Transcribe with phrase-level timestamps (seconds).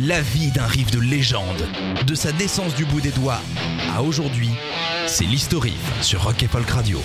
[0.00, 1.68] La vie d'un riff de légende,
[2.06, 3.40] de sa naissance du bout des doigts
[3.94, 4.48] à aujourd'hui,
[5.06, 6.98] c'est l'historique sur Rock et Folk Radio.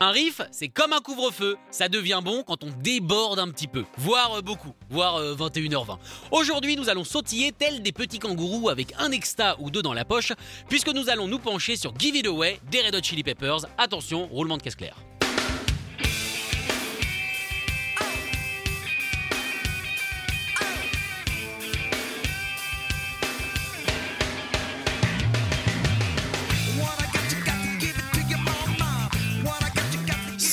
[0.00, 3.84] Un riff, c'est comme un couvre-feu, ça devient bon quand on déborde un petit peu,
[3.96, 5.98] voire euh, beaucoup, voire euh, 21h20.
[6.32, 10.04] Aujourd'hui, nous allons sautiller tels des petits kangourous avec un exta ou deux dans la
[10.04, 10.32] poche,
[10.68, 13.66] puisque nous allons nous pencher sur Give It Away des Red Hot Chili Peppers.
[13.78, 14.96] Attention, roulement de caisse claire.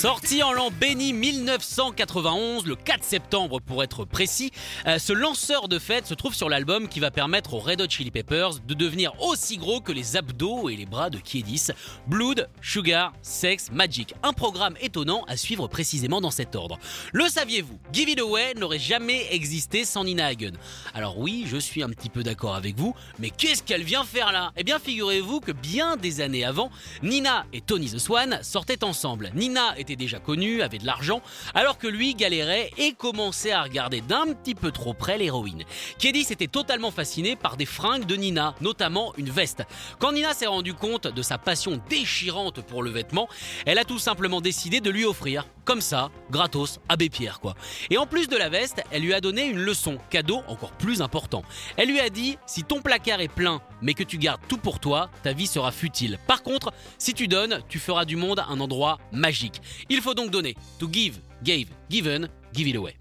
[0.03, 4.51] Sorti en l'an béni 1991, le 4 septembre pour être précis,
[4.85, 7.87] euh, ce lanceur de fête se trouve sur l'album qui va permettre aux Red Hot
[7.87, 11.67] Chili Peppers de devenir aussi gros que les abdos et les bras de Kiedis.
[12.07, 14.13] Blood, Sugar, Sex, Magic.
[14.23, 16.77] Un programme étonnant à suivre précisément dans cet ordre.
[17.13, 17.79] Le saviez-vous?
[17.93, 20.51] Give It Away n'aurait jamais existé sans Nina Hagen.
[20.93, 24.33] Alors oui, je suis un petit peu d'accord avec vous, mais qu'est-ce qu'elle vient faire
[24.33, 24.51] là?
[24.57, 26.71] Eh bien, figurez-vous que bien des années avant,
[27.03, 29.31] Nina et Tony the Swan sortaient ensemble.
[29.33, 31.21] Nina était déjà connu, avait de l'argent,
[31.53, 35.63] alors que lui galérait et commençait à regarder d'un petit peu trop près l'héroïne.
[35.99, 39.63] Kedis était totalement fasciné par des fringues de Nina, notamment une veste.
[39.99, 43.27] Quand Nina s'est rendu compte de sa passion déchirante pour le vêtement,
[43.65, 47.55] elle a tout simplement décidé de lui offrir, comme ça, gratos, Abbé Pierre quoi.
[47.89, 51.01] Et en plus de la veste, elle lui a donné une leçon, cadeau encore plus
[51.01, 51.43] important.
[51.77, 54.79] Elle lui a dit si ton placard est plein mais que tu gardes tout pour
[54.79, 56.17] toi, ta vie sera futile.
[56.25, 59.61] Par contre, si tu donnes, tu feras du monde un endroit magique.
[59.89, 60.55] Il faut donc donner.
[60.79, 62.95] To give, gave, given, give it away.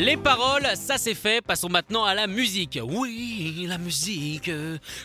[0.00, 2.78] Les paroles, ça c'est fait, passons maintenant à la musique.
[2.80, 4.48] Oui, la musique.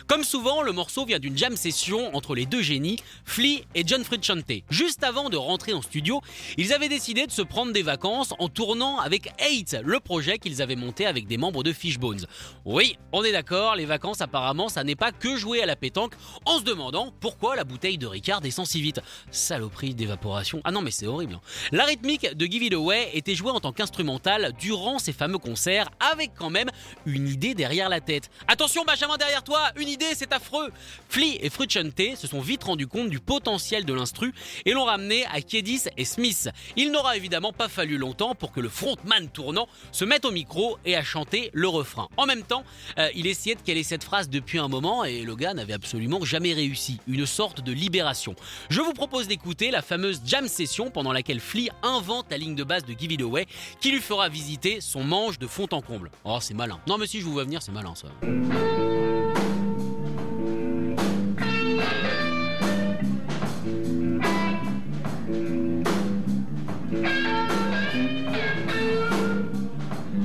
[0.06, 4.04] Comme souvent, le morceau vient d'une jam session entre les deux génies, Flea et John
[4.04, 4.52] Frusciante.
[4.70, 6.20] Juste avant de rentrer en studio,
[6.58, 10.62] ils avaient décidé de se prendre des vacances en tournant avec Eight, le projet qu'ils
[10.62, 12.24] avaient monté avec des membres de Fishbones.
[12.64, 16.14] Oui, on est d'accord, les vacances apparemment ça n'est pas que jouer à la pétanque
[16.46, 19.00] en se demandant pourquoi la bouteille de Ricard descend si vite.
[19.32, 20.60] Saloperie d'évaporation.
[20.62, 21.34] Ah non mais c'est horrible.
[21.34, 21.40] hein.
[21.72, 25.90] La rythmique de Give It Away était jouée en tant qu'instrumental durant ces fameux concerts
[26.12, 26.70] avec quand même
[27.06, 28.30] une idée derrière la tête.
[28.48, 30.70] Attention Benjamin derrière toi, une idée c'est affreux.
[31.08, 34.32] Flea et Frusciante se sont vite rendus compte du potentiel de l'instru
[34.64, 36.48] et l'ont ramené à Kiedis et Smith.
[36.76, 40.78] Il n'aura évidemment pas fallu longtemps pour que le frontman tournant se mette au micro
[40.84, 42.08] et à chanter le refrain.
[42.16, 42.64] En même temps,
[42.98, 46.24] euh, il essayait de caler cette phrase depuis un moment et le gars n'avait absolument
[46.24, 47.00] jamais réussi.
[47.08, 48.34] Une sorte de libération.
[48.68, 52.64] Je vous propose d'écouter la fameuse jam session pendant laquelle Flea invente la ligne de
[52.64, 53.46] base de Give It Away
[53.80, 56.10] qui lui fera visiter son manche de fond en comble.
[56.24, 56.78] Oh, c'est malin.
[56.86, 58.08] Non, mais si je vous vois venir, c'est malin ça.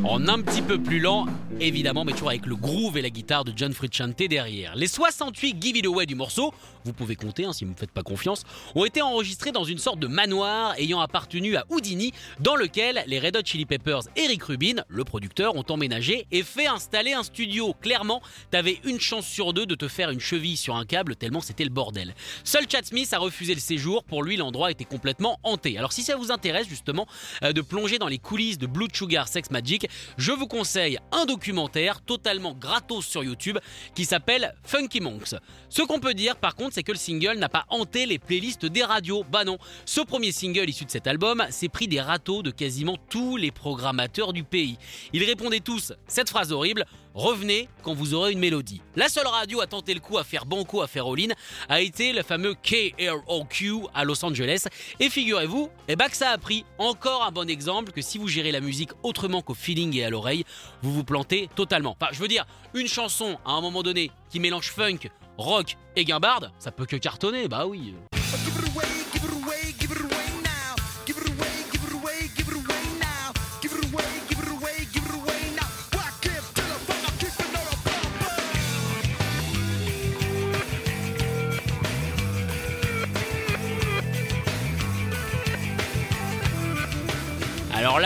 [0.04, 1.28] En un petit peu plus lent,
[1.60, 4.76] évidemment, mais toujours avec le groove et la guitare de John Frusciante derrière.
[4.76, 6.54] Les 68 Give It Away du morceau,
[6.86, 8.44] vous pouvez compter hein, si vous ne me faites pas confiance,
[8.76, 13.20] ont été enregistrés dans une sorte de manoir ayant appartenu à Houdini, dans lequel les
[13.20, 17.24] Red Hot Chili Peppers et Rick Rubin, le producteur, ont emménagé et fait installer un
[17.24, 17.74] studio.
[17.82, 18.22] Clairement,
[18.52, 21.64] t'avais une chance sur deux de te faire une cheville sur un câble tellement c'était
[21.64, 22.16] le bordel.
[22.44, 25.78] Seul Chad Smith a refusé le séjour, pour lui l'endroit était complètement hanté.
[25.78, 27.08] Alors si ça vous intéresse justement
[27.44, 31.26] euh, de plonger dans les coulisses de Blood Sugar Sex Magic, je vous conseille un
[31.50, 33.58] documentaire totalement gratos sur YouTube
[33.96, 35.34] qui s'appelle Funky Monks.
[35.70, 38.68] Ce qu'on peut dire par contre, c'est que le single n'a pas hanté les playlists
[38.68, 39.24] des radios.
[39.32, 42.98] Bah non, ce premier single issu de cet album s'est pris des râteaux de quasiment
[43.10, 44.78] tous les programmateurs du pays.
[45.12, 48.82] Ils répondaient tous cette phrase horrible Revenez quand vous aurez une mélodie.
[48.96, 51.34] La seule radio à tenter le coup à faire banco, à faire all-in,
[51.68, 54.66] a été le fameux KROQ à Los Angeles.
[55.00, 56.66] Et figurez-vous, eh ben que ça a pris.
[56.78, 60.10] Encore un bon exemple que si vous gérez la musique autrement qu'au feeling et à
[60.10, 60.46] l'oreille,
[60.82, 61.96] vous vous plantez totalement.
[62.00, 66.06] Enfin, je veux dire, une chanson à un moment donné qui mélange funk, rock et
[66.06, 67.94] guimbarde, ça peut que cartonner, bah oui.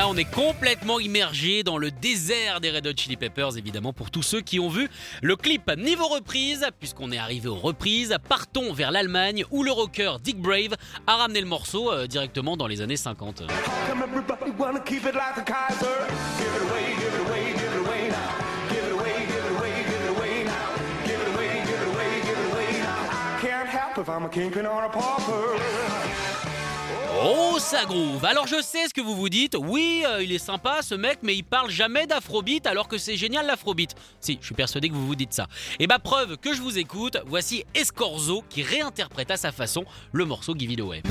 [0.03, 4.11] Là, on est complètement immergé dans le désert des Red Hot Chili Peppers, évidemment, pour
[4.11, 4.89] tous ceux qui ont vu
[5.21, 8.17] le clip niveau reprise, puisqu'on est arrivé aux reprises.
[8.27, 10.75] Partons vers l'Allemagne, où le rocker Dick Brave
[11.07, 13.44] a ramené le morceau euh, directement dans les années 50.
[13.88, 15.85] Come everybody wanna keep it like the Kaiser.
[16.38, 18.33] Give it away, give it away, give it away now.
[18.69, 20.69] Give it away, give it away, give it away now.
[21.05, 23.09] Give it away, give it away, give it away now.
[23.09, 26.62] I can't help if I'm a kingpin or a pauper.
[27.21, 30.39] Oh, ça groove Alors je sais ce que vous vous dites, oui, euh, il est
[30.39, 33.95] sympa ce mec, mais il parle jamais d'afrobeat alors que c'est génial l'afrobeat.
[34.19, 35.48] Si, je suis persuadé que vous vous dites ça.
[35.80, 40.25] Et bah preuve que je vous écoute, voici Escorzo qui réinterprète à sa façon le
[40.25, 41.04] morceau Give It Away.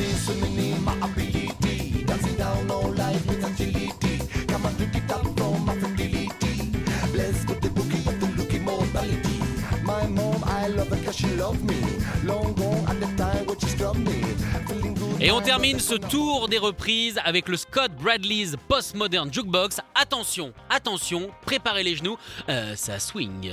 [15.20, 19.80] Et on termine ce tour des reprises avec le Scott Bradley's Postmodern Jukebox.
[19.94, 22.16] Attention, attention, préparez les genoux,
[22.48, 23.52] euh, ça swing.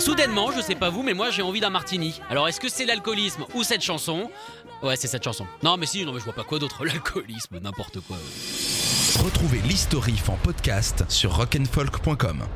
[0.00, 2.20] Soudainement, je sais pas vous, mais moi j'ai envie d'un martini.
[2.28, 4.30] Alors est-ce que c'est l'alcoolisme ou cette chanson
[4.82, 5.46] Ouais, c'est cette chanson.
[5.62, 6.84] Non, mais si, non, mais je vois pas quoi d'autre.
[6.84, 8.16] L'alcoolisme, n'importe quoi.
[9.22, 12.46] Retrouvez l'historif en podcast sur rock'n'folk.com.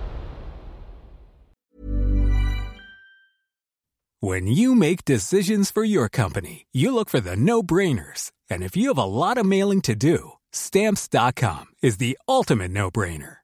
[4.22, 8.32] When you make decisions for your company, you look for the no-brainers.
[8.50, 13.43] And if you have a lot of mailing to do, stamps.com is the ultimate no-brainer.